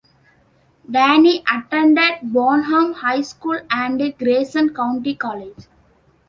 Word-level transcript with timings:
Danny 0.89 1.43
attended 1.47 2.23
Bonham 2.33 2.93
High 2.93 3.21
School 3.21 3.59
and 3.69 4.01
Grayson 4.17 4.73
County 4.73 5.13
College. 5.13 5.67